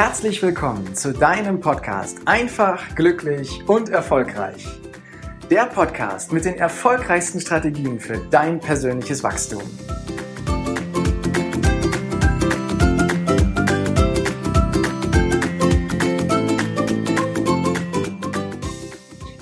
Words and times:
Herzlich 0.00 0.40
willkommen 0.42 0.94
zu 0.94 1.12
deinem 1.12 1.58
Podcast 1.58 2.18
Einfach, 2.24 2.94
glücklich 2.94 3.68
und 3.68 3.88
erfolgreich. 3.88 4.64
Der 5.50 5.66
Podcast 5.66 6.32
mit 6.32 6.44
den 6.44 6.54
erfolgreichsten 6.54 7.40
Strategien 7.40 7.98
für 7.98 8.16
dein 8.30 8.60
persönliches 8.60 9.24
Wachstum. 9.24 9.60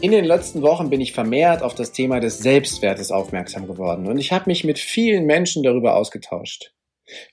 In 0.01 0.11
den 0.11 0.25
letzten 0.25 0.63
Wochen 0.63 0.89
bin 0.89 1.03
ich 1.03 1.13
vermehrt 1.13 1.63
auf 1.63 1.75
das 1.75 1.93
Thema 1.93 2.19
des 2.19 2.39
Selbstwertes 2.39 3.11
aufmerksam 3.11 3.67
geworden 3.67 4.07
und 4.07 4.17
ich 4.17 4.33
habe 4.33 4.45
mich 4.47 4.65
mit 4.65 4.79
vielen 4.79 5.27
Menschen 5.27 5.63
darüber 5.63 5.97
ausgetauscht. 5.97 6.73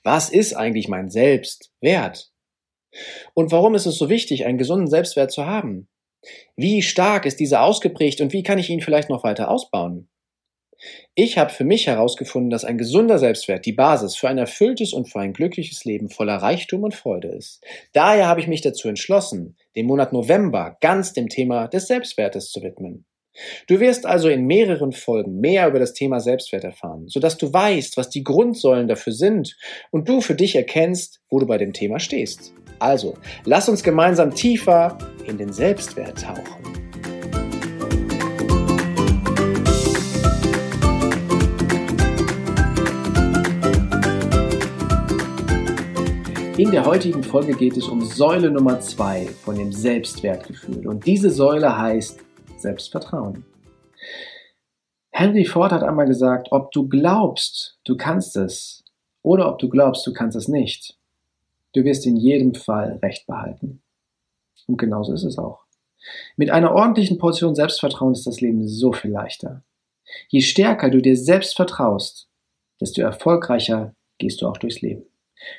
Was 0.02 0.28
ist 0.28 0.52
eigentlich 0.52 0.88
mein 0.88 1.08
Selbstwert? 1.08 2.33
Und 3.34 3.52
warum 3.52 3.74
ist 3.74 3.86
es 3.86 3.96
so 3.96 4.08
wichtig, 4.08 4.46
einen 4.46 4.58
gesunden 4.58 4.88
Selbstwert 4.88 5.32
zu 5.32 5.46
haben? 5.46 5.88
Wie 6.56 6.82
stark 6.82 7.26
ist 7.26 7.40
dieser 7.40 7.62
ausgeprägt 7.62 8.20
und 8.20 8.32
wie 8.32 8.42
kann 8.42 8.58
ich 8.58 8.70
ihn 8.70 8.80
vielleicht 8.80 9.10
noch 9.10 9.24
weiter 9.24 9.50
ausbauen? 9.50 10.08
Ich 11.14 11.38
habe 11.38 11.50
für 11.52 11.64
mich 11.64 11.86
herausgefunden, 11.86 12.50
dass 12.50 12.64
ein 12.64 12.78
gesunder 12.78 13.18
Selbstwert 13.18 13.64
die 13.64 13.72
Basis 13.72 14.16
für 14.16 14.28
ein 14.28 14.38
erfülltes 14.38 14.92
und 14.92 15.10
für 15.10 15.20
ein 15.20 15.32
glückliches 15.32 15.84
Leben 15.84 16.10
voller 16.10 16.36
Reichtum 16.36 16.82
und 16.82 16.94
Freude 16.94 17.28
ist. 17.28 17.64
Daher 17.92 18.26
habe 18.26 18.40
ich 18.40 18.48
mich 18.48 18.60
dazu 18.60 18.88
entschlossen, 18.88 19.56
den 19.76 19.86
Monat 19.86 20.12
November 20.12 20.76
ganz 20.80 21.12
dem 21.12 21.28
Thema 21.28 21.68
des 21.68 21.86
Selbstwertes 21.86 22.50
zu 22.50 22.62
widmen. 22.62 23.04
Du 23.66 23.80
wirst 23.80 24.06
also 24.06 24.28
in 24.28 24.46
mehreren 24.46 24.92
Folgen 24.92 25.40
mehr 25.40 25.66
über 25.66 25.80
das 25.80 25.92
Thema 25.92 26.20
Selbstwert 26.20 26.62
erfahren, 26.62 27.08
sodass 27.08 27.36
du 27.36 27.52
weißt, 27.52 27.96
was 27.96 28.08
die 28.08 28.22
Grundsäulen 28.22 28.86
dafür 28.86 29.12
sind 29.12 29.56
und 29.90 30.08
du 30.08 30.20
für 30.20 30.36
dich 30.36 30.54
erkennst, 30.54 31.20
wo 31.28 31.40
du 31.40 31.46
bei 31.46 31.58
dem 31.58 31.72
Thema 31.72 31.98
stehst. 31.98 32.54
Also, 32.84 33.16
lass 33.46 33.66
uns 33.66 33.82
gemeinsam 33.82 34.34
tiefer 34.34 34.98
in 35.24 35.38
den 35.38 35.50
Selbstwert 35.50 36.22
tauchen. 36.22 36.62
In 46.58 46.70
der 46.70 46.84
heutigen 46.84 47.22
Folge 47.22 47.54
geht 47.54 47.78
es 47.78 47.88
um 47.88 48.02
Säule 48.02 48.50
Nummer 48.50 48.78
zwei 48.80 49.28
von 49.44 49.56
dem 49.56 49.72
Selbstwertgefühl. 49.72 50.86
Und 50.86 51.06
diese 51.06 51.30
Säule 51.30 51.78
heißt 51.78 52.20
Selbstvertrauen. 52.58 53.46
Henry 55.10 55.46
Ford 55.46 55.72
hat 55.72 55.82
einmal 55.82 56.06
gesagt, 56.06 56.48
ob 56.50 56.70
du 56.70 56.86
glaubst, 56.86 57.78
du 57.84 57.96
kannst 57.96 58.36
es, 58.36 58.84
oder 59.22 59.48
ob 59.48 59.58
du 59.58 59.70
glaubst, 59.70 60.06
du 60.06 60.12
kannst 60.12 60.36
es 60.36 60.48
nicht, 60.48 60.98
du 61.74 61.84
wirst 61.84 62.06
in 62.06 62.16
jedem 62.16 62.54
Fall 62.54 62.98
Recht 63.02 63.26
behalten. 63.26 63.82
Und 64.66 64.78
genauso 64.78 65.12
ist 65.12 65.24
es 65.24 65.38
auch. 65.38 65.64
Mit 66.36 66.50
einer 66.50 66.74
ordentlichen 66.74 67.18
Portion 67.18 67.54
Selbstvertrauen 67.54 68.12
ist 68.12 68.26
das 68.26 68.40
Leben 68.40 68.66
so 68.66 68.92
viel 68.92 69.10
leichter. 69.10 69.62
Je 70.28 70.40
stärker 70.40 70.90
du 70.90 71.00
dir 71.00 71.16
selbst 71.16 71.56
vertraust, 71.56 72.28
desto 72.80 73.02
erfolgreicher 73.02 73.94
gehst 74.18 74.42
du 74.42 74.48
auch 74.48 74.58
durchs 74.58 74.80
Leben. 74.80 75.04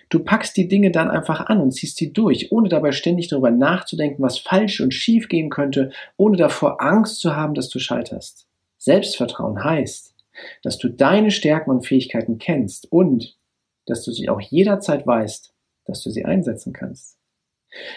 Du 0.10 0.20
packst 0.20 0.58
die 0.58 0.68
Dinge 0.68 0.92
dann 0.92 1.10
einfach 1.10 1.42
an 1.42 1.62
und 1.62 1.72
ziehst 1.72 1.98
sie 1.98 2.14
durch, 2.14 2.52
ohne 2.52 2.70
dabei 2.70 2.92
ständig 2.92 3.28
darüber 3.28 3.52
nachzudenken, 3.52 4.24
was 4.24 4.40
falsch 4.40 4.82
und 4.82 4.94
schief 4.94 5.28
gehen 5.28 5.50
könnte, 5.50 5.92
ohne 6.18 6.38
davor 6.38 6.82
Angst 6.82 7.20
zu 7.20 7.36
haben, 7.36 7.54
dass 7.54 7.70
du 7.70 7.80
scheiterst. 7.80 8.48
Selbstvertrauen 8.78 9.64
heißt, 9.64 10.16
dass 10.64 10.78
du 10.78 10.90
deine 10.90 11.32
Stärken 11.32 11.72
und 11.72 11.86
Fähigkeiten 11.86 12.38
kennst 12.38 12.92
und 12.92 13.38
dass 13.86 14.04
du 14.04 14.12
sie 14.12 14.30
auch 14.30 14.42
jederzeit 14.42 15.06
weißt, 15.06 15.55
dass 15.86 16.02
du 16.04 16.10
sie 16.10 16.26
einsetzen 16.26 16.74
kannst. 16.74 17.18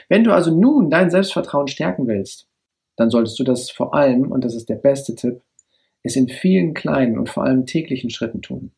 Wenn 0.09 0.25
du 0.25 0.33
also 0.33 0.55
nun 0.55 0.91
dein 0.91 1.11
Selbstvertrauen 1.11 1.69
stärken 1.69 2.07
willst, 2.07 2.49
dann 2.97 3.11
solltest 3.11 3.39
du 3.39 3.45
das 3.45 3.71
vor 3.71 3.95
allem, 3.95 4.33
und 4.33 4.45
das 4.45 4.55
ist 4.55 4.69
der 4.69 4.77
beste 4.77 5.15
Tipp, 5.15 5.43
es 6.03 6.17
in 6.17 6.29
vielen 6.29 6.75
kleinen 6.75 7.19
und 7.19 7.29
vor 7.29 7.45
allem 7.45 7.67
täglichen 7.67 8.11
Schritten 8.11 8.43
tun. 8.43 8.73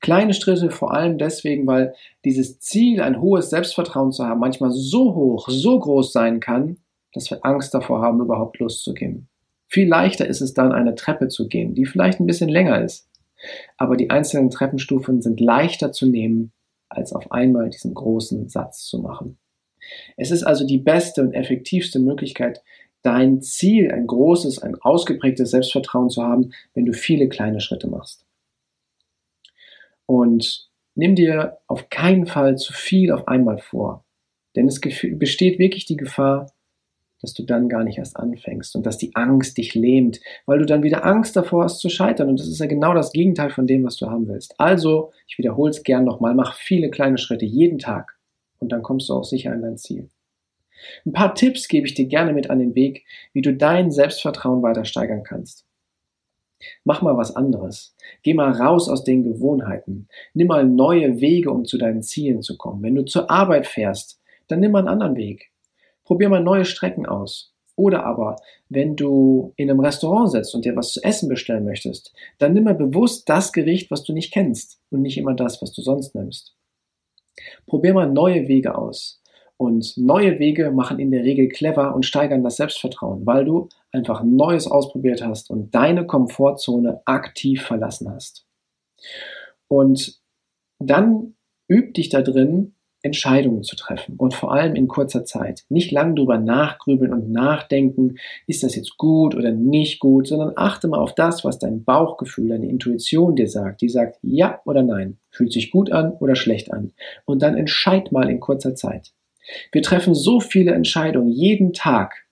Kleine 0.00 0.32
Schritte 0.32 0.70
vor 0.70 0.94
allem 0.94 1.18
deswegen, 1.18 1.66
weil 1.66 1.94
dieses 2.24 2.60
Ziel, 2.60 3.00
ein 3.00 3.20
hohes 3.20 3.50
Selbstvertrauen 3.50 4.12
zu 4.12 4.24
haben, 4.24 4.40
manchmal 4.40 4.70
so 4.70 5.14
hoch, 5.14 5.48
so 5.48 5.78
groß 5.78 6.12
sein 6.12 6.40
kann, 6.40 6.78
dass 7.12 7.30
wir 7.30 7.44
Angst 7.44 7.74
davor 7.74 8.00
haben, 8.00 8.20
überhaupt 8.20 8.58
loszugehen. 8.58 9.28
Viel 9.68 9.88
leichter 9.88 10.26
ist 10.26 10.40
es 10.40 10.54
dann, 10.54 10.72
eine 10.72 10.94
Treppe 10.94 11.28
zu 11.28 11.48
gehen, 11.48 11.74
die 11.74 11.86
vielleicht 11.86 12.20
ein 12.20 12.26
bisschen 12.26 12.48
länger 12.48 12.82
ist. 12.82 13.08
Aber 13.76 13.96
die 13.96 14.10
einzelnen 14.10 14.50
Treppenstufen 14.50 15.20
sind 15.20 15.40
leichter 15.40 15.92
zu 15.92 16.06
nehmen, 16.06 16.52
als 16.96 17.12
auf 17.12 17.30
einmal 17.32 17.70
diesen 17.70 17.94
großen 17.94 18.48
Satz 18.48 18.84
zu 18.84 18.98
machen. 18.98 19.38
Es 20.16 20.30
ist 20.30 20.42
also 20.42 20.66
die 20.66 20.78
beste 20.78 21.22
und 21.22 21.32
effektivste 21.32 21.98
Möglichkeit, 21.98 22.62
dein 23.02 23.40
Ziel, 23.40 23.92
ein 23.92 24.06
großes, 24.06 24.60
ein 24.62 24.74
ausgeprägtes 24.80 25.50
Selbstvertrauen 25.50 26.10
zu 26.10 26.22
haben, 26.22 26.52
wenn 26.74 26.86
du 26.86 26.92
viele 26.92 27.28
kleine 27.28 27.60
Schritte 27.60 27.88
machst. 27.88 28.26
Und 30.06 30.68
nimm 30.94 31.14
dir 31.14 31.58
auf 31.66 31.88
keinen 31.88 32.26
Fall 32.26 32.56
zu 32.56 32.72
viel 32.72 33.12
auf 33.12 33.28
einmal 33.28 33.58
vor. 33.58 34.04
Denn 34.56 34.66
es 34.66 34.80
besteht 34.80 35.58
wirklich 35.58 35.84
die 35.84 35.96
Gefahr, 35.96 36.50
dass 37.20 37.34
du 37.34 37.42
dann 37.42 37.68
gar 37.68 37.84
nicht 37.84 37.98
erst 37.98 38.16
anfängst 38.16 38.76
und 38.76 38.86
dass 38.86 38.98
die 38.98 39.14
Angst 39.14 39.58
dich 39.58 39.74
lähmt, 39.74 40.20
weil 40.44 40.58
du 40.58 40.66
dann 40.66 40.82
wieder 40.82 41.04
Angst 41.04 41.36
davor 41.36 41.64
hast 41.64 41.80
zu 41.80 41.88
scheitern. 41.88 42.28
Und 42.28 42.40
das 42.40 42.48
ist 42.48 42.60
ja 42.60 42.66
genau 42.66 42.94
das 42.94 43.12
Gegenteil 43.12 43.50
von 43.50 43.66
dem, 43.66 43.84
was 43.84 43.96
du 43.96 44.10
haben 44.10 44.28
willst. 44.28 44.58
Also, 44.58 45.12
ich 45.26 45.38
wiederhole 45.38 45.70
es 45.70 45.82
gern 45.82 46.04
nochmal, 46.04 46.34
mach 46.34 46.54
viele 46.54 46.90
kleine 46.90 47.18
Schritte 47.18 47.44
jeden 47.44 47.78
Tag 47.78 48.16
und 48.58 48.72
dann 48.72 48.82
kommst 48.82 49.08
du 49.08 49.14
auch 49.14 49.24
sicher 49.24 49.52
an 49.52 49.62
dein 49.62 49.78
Ziel. 49.78 50.08
Ein 51.04 51.12
paar 51.12 51.34
Tipps 51.34 51.68
gebe 51.68 51.86
ich 51.86 51.94
dir 51.94 52.06
gerne 52.06 52.32
mit 52.32 52.50
an 52.50 52.58
den 52.58 52.74
Weg, 52.74 53.04
wie 53.32 53.42
du 53.42 53.54
dein 53.54 53.90
Selbstvertrauen 53.90 54.62
weiter 54.62 54.84
steigern 54.84 55.22
kannst. 55.22 55.64
Mach 56.84 57.02
mal 57.02 57.16
was 57.16 57.36
anderes. 57.36 57.94
Geh 58.22 58.34
mal 58.34 58.50
raus 58.50 58.88
aus 58.88 59.04
den 59.04 59.24
Gewohnheiten. 59.24 60.08
Nimm 60.34 60.48
mal 60.48 60.66
neue 60.66 61.20
Wege, 61.20 61.50
um 61.50 61.64
zu 61.64 61.78
deinen 61.78 62.02
Zielen 62.02 62.42
zu 62.42 62.56
kommen. 62.56 62.82
Wenn 62.82 62.94
du 62.94 63.04
zur 63.04 63.30
Arbeit 63.30 63.66
fährst, 63.66 64.20
dann 64.48 64.60
nimm 64.60 64.72
mal 64.72 64.80
einen 64.80 64.88
anderen 64.88 65.16
Weg. 65.16 65.50
Probier 66.06 66.30
mal 66.30 66.42
neue 66.42 66.64
Strecken 66.64 67.04
aus. 67.04 67.52
Oder 67.76 68.06
aber, 68.06 68.36
wenn 68.70 68.96
du 68.96 69.52
in 69.56 69.70
einem 69.70 69.80
Restaurant 69.80 70.30
sitzt 70.30 70.54
und 70.54 70.64
dir 70.64 70.74
was 70.76 70.94
zu 70.94 71.04
essen 71.04 71.28
bestellen 71.28 71.64
möchtest, 71.64 72.14
dann 72.38 72.54
nimm 72.54 72.64
mal 72.64 72.74
bewusst 72.74 73.28
das 73.28 73.52
Gericht, 73.52 73.90
was 73.90 74.02
du 74.02 74.14
nicht 74.14 74.32
kennst 74.32 74.80
und 74.90 75.02
nicht 75.02 75.18
immer 75.18 75.34
das, 75.34 75.60
was 75.60 75.72
du 75.72 75.82
sonst 75.82 76.14
nimmst. 76.14 76.56
Probier 77.66 77.92
mal 77.92 78.10
neue 78.10 78.48
Wege 78.48 78.78
aus. 78.78 79.20
Und 79.58 79.96
neue 79.96 80.38
Wege 80.38 80.70
machen 80.70 80.98
in 80.98 81.10
der 81.10 81.24
Regel 81.24 81.48
clever 81.48 81.94
und 81.94 82.04
steigern 82.04 82.42
das 82.42 82.56
Selbstvertrauen, 82.56 83.24
weil 83.26 83.44
du 83.44 83.68
einfach 83.90 84.22
Neues 84.22 84.66
ausprobiert 84.66 85.22
hast 85.24 85.50
und 85.50 85.74
deine 85.74 86.06
Komfortzone 86.06 87.00
aktiv 87.06 87.62
verlassen 87.62 88.10
hast. 88.10 88.46
Und 89.68 90.20
dann 90.78 91.34
üb 91.68 91.94
dich 91.94 92.10
da 92.10 92.22
drin, 92.22 92.75
Entscheidungen 93.02 93.62
zu 93.62 93.76
treffen 93.76 94.16
und 94.16 94.34
vor 94.34 94.52
allem 94.52 94.74
in 94.74 94.88
kurzer 94.88 95.24
Zeit. 95.24 95.64
Nicht 95.68 95.92
lang 95.92 96.16
drüber 96.16 96.38
nachgrübeln 96.38 97.12
und 97.12 97.30
nachdenken, 97.30 98.16
ist 98.46 98.62
das 98.62 98.74
jetzt 98.74 98.96
gut 98.96 99.34
oder 99.34 99.52
nicht 99.52 100.00
gut, 100.00 100.26
sondern 100.26 100.52
achte 100.56 100.88
mal 100.88 100.98
auf 100.98 101.14
das, 101.14 101.44
was 101.44 101.58
dein 101.58 101.84
Bauchgefühl, 101.84 102.48
deine 102.48 102.68
Intuition 102.68 103.36
dir 103.36 103.48
sagt. 103.48 103.80
Die 103.80 103.88
sagt 103.88 104.18
ja 104.22 104.60
oder 104.64 104.82
nein, 104.82 105.18
fühlt 105.30 105.52
sich 105.52 105.70
gut 105.70 105.92
an 105.92 106.12
oder 106.12 106.34
schlecht 106.34 106.72
an. 106.72 106.92
Und 107.24 107.42
dann 107.42 107.56
entscheid 107.56 108.12
mal 108.12 108.28
in 108.28 108.40
kurzer 108.40 108.74
Zeit. 108.74 109.12
Wir 109.70 109.82
treffen 109.82 110.14
so 110.14 110.40
viele 110.40 110.72
Entscheidungen 110.72 111.28
jeden 111.28 111.72
Tag. 111.72 112.26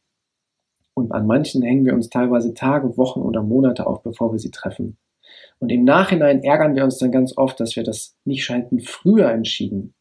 Und 0.95 1.13
an 1.13 1.27
manchen 1.27 1.63
hängen 1.63 1.85
wir 1.85 1.95
uns 1.95 2.09
teilweise 2.09 2.55
Tage, 2.55 2.97
Wochen 2.97 3.21
oder 3.21 3.43
Monate 3.43 3.87
auf, 3.87 4.03
bevor 4.03 4.33
wir 4.33 4.39
sie 4.39 4.51
treffen. 4.51 4.97
Und 5.59 5.71
im 5.71 5.85
Nachhinein 5.85 6.43
ärgern 6.43 6.75
wir 6.75 6.85
uns 6.85 6.99
dann 6.99 7.13
ganz 7.13 7.37
oft, 7.37 7.59
dass 7.61 7.77
wir 7.77 7.83
das 7.83 8.17
nicht 8.25 8.45
scheinten 8.45 8.81
früher 8.81 9.31
entschieden. 9.31 9.95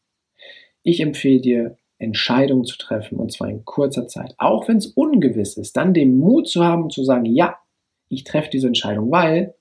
Ich 0.84 1.00
empfehle 1.00 1.40
dir, 1.40 1.76
Entscheidungen 1.98 2.64
zu 2.64 2.76
treffen, 2.76 3.18
und 3.18 3.32
zwar 3.32 3.48
in 3.48 3.64
kurzer 3.64 4.06
Zeit. 4.06 4.34
Auch 4.36 4.68
wenn 4.68 4.76
es 4.76 4.86
ungewiss 4.86 5.56
ist, 5.56 5.76
dann 5.76 5.94
den 5.94 6.18
Mut 6.18 6.48
zu 6.48 6.62
haben, 6.62 6.90
zu 6.90 7.04
sagen, 7.04 7.24
ja, 7.24 7.56
ich 8.08 8.24
treffe 8.24 8.50
diese 8.50 8.66
Entscheidung, 8.66 9.10
weil 9.10 9.54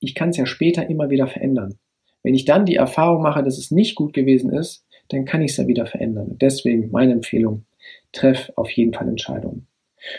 ich 0.00 0.14
kann 0.14 0.30
es 0.30 0.36
ja 0.36 0.46
später 0.46 0.88
immer 0.88 1.08
wieder 1.08 1.28
verändern. 1.28 1.78
Wenn 2.22 2.34
ich 2.34 2.44
dann 2.44 2.66
die 2.66 2.74
Erfahrung 2.74 3.22
mache, 3.22 3.42
dass 3.42 3.58
es 3.58 3.70
nicht 3.70 3.94
gut 3.94 4.12
gewesen 4.12 4.52
ist, 4.52 4.84
dann 5.08 5.24
kann 5.24 5.42
ich 5.42 5.52
es 5.52 5.56
ja 5.56 5.68
wieder 5.68 5.86
verändern. 5.86 6.36
deswegen 6.40 6.90
meine 6.90 7.12
Empfehlung, 7.12 7.64
treff 8.10 8.50
auf 8.56 8.68
jeden 8.70 8.92
Fall 8.92 9.08
Entscheidungen. 9.08 9.68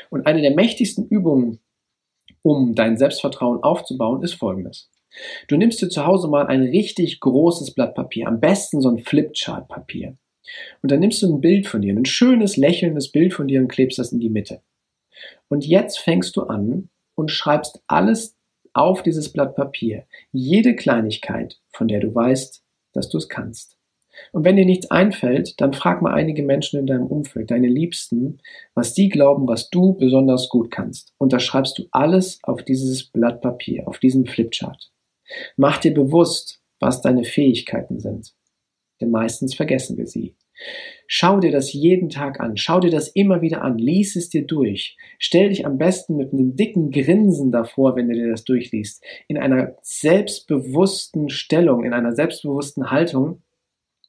Und 0.09 0.25
eine 0.25 0.41
der 0.41 0.55
mächtigsten 0.55 1.05
Übungen, 1.07 1.59
um 2.41 2.75
dein 2.75 2.97
Selbstvertrauen 2.97 3.61
aufzubauen, 3.61 4.23
ist 4.23 4.35
folgendes. 4.35 4.89
Du 5.49 5.57
nimmst 5.57 5.81
dir 5.81 5.89
zu 5.89 6.05
Hause 6.05 6.29
mal 6.29 6.47
ein 6.47 6.61
richtig 6.61 7.19
großes 7.19 7.73
Blatt 7.73 7.95
Papier, 7.95 8.27
am 8.27 8.39
besten 8.39 8.79
so 8.79 8.89
ein 8.89 8.99
Flipchart-Papier. 8.99 10.17
Und 10.81 10.91
dann 10.91 10.99
nimmst 10.99 11.21
du 11.21 11.33
ein 11.33 11.41
Bild 11.41 11.67
von 11.67 11.81
dir, 11.81 11.93
ein 11.93 12.05
schönes, 12.05 12.57
lächelndes 12.57 13.11
Bild 13.11 13.33
von 13.33 13.47
dir 13.47 13.61
und 13.61 13.67
klebst 13.67 13.99
das 13.99 14.11
in 14.11 14.19
die 14.19 14.29
Mitte. 14.29 14.61
Und 15.49 15.65
jetzt 15.65 15.99
fängst 15.99 16.35
du 16.35 16.43
an 16.43 16.89
und 17.15 17.31
schreibst 17.31 17.81
alles 17.87 18.37
auf 18.73 19.01
dieses 19.01 19.31
Blatt 19.31 19.55
Papier. 19.55 20.05
Jede 20.31 20.75
Kleinigkeit, 20.75 21.59
von 21.71 21.87
der 21.87 21.99
du 21.99 22.13
weißt, 22.13 22.63
dass 22.93 23.09
du 23.09 23.17
es 23.17 23.27
kannst. 23.27 23.77
Und 24.31 24.43
wenn 24.45 24.55
dir 24.55 24.65
nichts 24.65 24.89
einfällt, 24.89 25.59
dann 25.61 25.73
frag 25.73 26.01
mal 26.01 26.13
einige 26.13 26.43
Menschen 26.43 26.79
in 26.79 26.87
deinem 26.87 27.07
Umfeld, 27.07 27.51
deine 27.51 27.67
Liebsten, 27.67 28.39
was 28.73 28.93
die 28.93 29.09
glauben, 29.09 29.47
was 29.47 29.69
du 29.69 29.93
besonders 29.93 30.49
gut 30.49 30.71
kannst. 30.71 31.13
Und 31.17 31.33
da 31.33 31.39
schreibst 31.39 31.77
du 31.77 31.87
alles 31.91 32.39
auf 32.43 32.63
dieses 32.63 33.03
Blatt 33.03 33.41
Papier, 33.41 33.87
auf 33.87 33.99
diesen 33.99 34.25
Flipchart. 34.25 34.91
Mach 35.55 35.77
dir 35.77 35.93
bewusst, 35.93 36.61
was 36.79 37.01
deine 37.01 37.25
Fähigkeiten 37.25 37.99
sind. 37.99 38.33
Denn 38.99 39.11
meistens 39.11 39.55
vergessen 39.55 39.97
wir 39.97 40.07
sie. 40.07 40.35
Schau 41.05 41.39
dir 41.39 41.51
das 41.51 41.71
jeden 41.71 42.09
Tag 42.09 42.39
an, 42.39 42.57
schau 42.57 42.79
dir 42.79 42.89
das 42.89 43.09
immer 43.09 43.41
wieder 43.41 43.61
an, 43.61 43.77
lies 43.77 44.15
es 44.15 44.29
dir 44.29 44.45
durch. 44.45 44.97
Stell 45.19 45.49
dich 45.49 45.65
am 45.65 45.77
besten 45.77 46.17
mit 46.17 46.33
einem 46.33 46.55
dicken 46.55 46.91
Grinsen 46.91 47.51
davor, 47.51 47.95
wenn 47.95 48.09
du 48.09 48.15
dir 48.15 48.29
das 48.29 48.43
durchliest, 48.43 49.03
in 49.27 49.37
einer 49.37 49.75
selbstbewussten 49.81 51.29
Stellung, 51.29 51.83
in 51.83 51.93
einer 51.93 52.13
selbstbewussten 52.13 52.91
Haltung, 52.91 53.43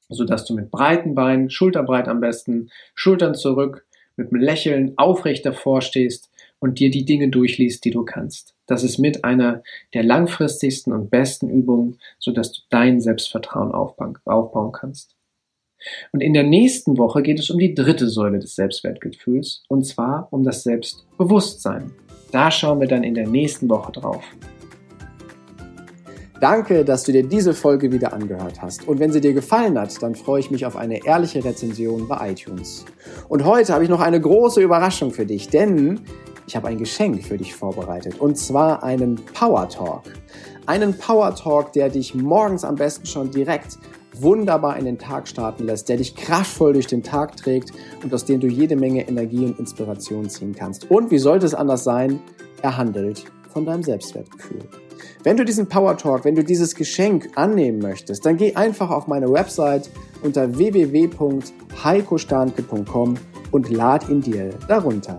sodass 0.08 0.44
du 0.46 0.55
mit 0.55 0.70
breiten 0.70 1.14
Beinen, 1.14 1.50
schulterbreit 1.50 2.08
am 2.08 2.20
besten, 2.20 2.70
Schultern 2.94 3.35
zurück, 3.35 3.87
mit 4.17 4.32
einem 4.32 4.43
Lächeln 4.43 4.94
aufrecht 4.96 5.46
davor 5.46 5.82
stehst 5.82 6.31
und 6.58 6.81
dir 6.81 6.90
die 6.90 7.05
Dinge 7.05 7.29
durchliest, 7.29 7.85
die 7.85 7.90
du 7.90 8.05
kannst. 8.05 8.57
Das 8.68 8.84
ist 8.84 8.98
mit 8.98 9.24
einer 9.24 9.62
der 9.94 10.04
langfristigsten 10.04 10.92
und 10.92 11.10
besten 11.10 11.48
Übungen, 11.48 11.98
sodass 12.18 12.52
du 12.52 12.60
dein 12.70 13.00
Selbstvertrauen 13.00 13.72
aufbauen 13.72 14.72
kannst. 14.72 15.16
Und 16.12 16.20
in 16.20 16.34
der 16.34 16.42
nächsten 16.42 16.98
Woche 16.98 17.22
geht 17.22 17.38
es 17.38 17.50
um 17.50 17.58
die 17.58 17.74
dritte 17.74 18.08
Säule 18.08 18.38
des 18.38 18.54
Selbstwertgefühls, 18.54 19.64
und 19.68 19.86
zwar 19.86 20.28
um 20.30 20.44
das 20.44 20.62
Selbstbewusstsein. 20.64 21.92
Da 22.30 22.50
schauen 22.50 22.80
wir 22.80 22.88
dann 22.88 23.04
in 23.04 23.14
der 23.14 23.26
nächsten 23.26 23.68
Woche 23.70 23.92
drauf. 23.92 24.22
Danke, 26.40 26.84
dass 26.84 27.02
du 27.02 27.10
dir 27.10 27.24
diese 27.26 27.52
Folge 27.52 27.90
wieder 27.90 28.12
angehört 28.12 28.62
hast. 28.62 28.86
Und 28.86 29.00
wenn 29.00 29.10
sie 29.10 29.20
dir 29.20 29.32
gefallen 29.32 29.76
hat, 29.78 30.00
dann 30.02 30.14
freue 30.14 30.38
ich 30.38 30.52
mich 30.52 30.66
auf 30.66 30.76
eine 30.76 31.04
ehrliche 31.04 31.44
Rezension 31.44 32.06
bei 32.06 32.30
iTunes. 32.30 32.84
Und 33.28 33.44
heute 33.44 33.72
habe 33.72 33.82
ich 33.82 33.90
noch 33.90 34.00
eine 34.00 34.20
große 34.20 34.60
Überraschung 34.60 35.10
für 35.10 35.26
dich, 35.26 35.48
denn 35.48 36.00
ich 36.48 36.56
habe 36.56 36.66
ein 36.68 36.78
Geschenk 36.78 37.22
für 37.22 37.36
dich 37.36 37.54
vorbereitet. 37.54 38.18
Und 38.20 38.38
zwar 38.38 38.82
einen 38.82 39.16
Power 39.16 39.68
Talk. 39.68 40.04
Einen 40.64 40.96
Power 40.96 41.34
Talk, 41.34 41.74
der 41.74 41.90
dich 41.90 42.14
morgens 42.14 42.64
am 42.64 42.76
besten 42.76 43.04
schon 43.06 43.30
direkt 43.30 43.78
wunderbar 44.14 44.78
in 44.78 44.86
den 44.86 44.96
Tag 44.98 45.28
starten 45.28 45.64
lässt, 45.64 45.90
der 45.90 45.98
dich 45.98 46.16
kraftvoll 46.16 46.72
durch 46.72 46.86
den 46.86 47.02
Tag 47.02 47.36
trägt 47.36 47.72
und 48.02 48.14
aus 48.14 48.24
dem 48.24 48.40
du 48.40 48.46
jede 48.46 48.76
Menge 48.76 49.06
Energie 49.06 49.44
und 49.44 49.58
Inspiration 49.58 50.30
ziehen 50.30 50.54
kannst. 50.54 50.90
Und 50.90 51.10
wie 51.10 51.18
sollte 51.18 51.44
es 51.44 51.52
anders 51.52 51.84
sein? 51.84 52.18
Er 52.62 52.78
handelt 52.78 53.26
von 53.52 53.66
deinem 53.66 53.82
Selbstwertgefühl. 53.82 54.60
Wenn 55.24 55.36
du 55.36 55.44
diesen 55.44 55.68
Power 55.68 55.98
Talk, 55.98 56.24
wenn 56.24 56.34
du 56.34 56.42
dieses 56.42 56.74
Geschenk 56.74 57.28
annehmen 57.36 57.80
möchtest, 57.80 58.24
dann 58.24 58.38
geh 58.38 58.54
einfach 58.54 58.88
auf 58.90 59.06
meine 59.06 59.30
Website 59.30 59.90
unter 60.22 60.56
www.heikostanke.com 60.56 63.14
und 63.50 63.70
lad 63.70 64.08
ihn 64.08 64.22
dir 64.22 64.48
darunter. 64.66 65.18